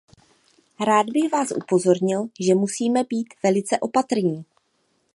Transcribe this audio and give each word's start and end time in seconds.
Rád 0.85 1.05
bych 1.09 1.31
vás 1.31 1.51
upozornil, 1.63 2.27
že 2.39 2.55
musíme 2.55 3.03
být 3.09 3.33
velice 3.43 3.79
opatrní. 3.79 4.45